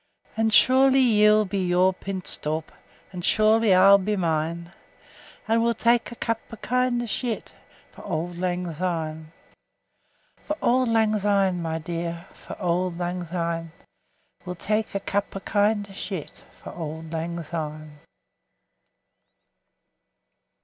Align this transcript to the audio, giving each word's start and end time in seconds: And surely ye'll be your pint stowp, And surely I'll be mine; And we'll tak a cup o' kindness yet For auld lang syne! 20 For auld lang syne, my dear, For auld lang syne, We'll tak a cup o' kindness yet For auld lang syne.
And 0.35 0.51
surely 0.51 0.97
ye'll 0.99 1.45
be 1.45 1.59
your 1.63 1.93
pint 1.93 2.23
stowp, 2.25 2.71
And 3.11 3.23
surely 3.23 3.71
I'll 3.71 3.99
be 3.99 4.15
mine; 4.15 4.73
And 5.47 5.61
we'll 5.61 5.75
tak 5.75 6.11
a 6.11 6.15
cup 6.15 6.39
o' 6.51 6.55
kindness 6.55 7.21
yet 7.21 7.53
For 7.91 8.01
auld 8.01 8.39
lang 8.39 8.65
syne! 8.73 9.31
20 10.47 10.47
For 10.47 10.57
auld 10.59 10.89
lang 10.89 11.19
syne, 11.19 11.61
my 11.61 11.77
dear, 11.77 12.25
For 12.33 12.59
auld 12.59 12.97
lang 12.97 13.23
syne, 13.27 13.73
We'll 14.43 14.55
tak 14.55 14.95
a 14.95 14.99
cup 14.99 15.35
o' 15.35 15.39
kindness 15.39 16.09
yet 16.09 16.43
For 16.53 16.71
auld 16.71 17.11
lang 17.13 17.43
syne. 17.43 17.99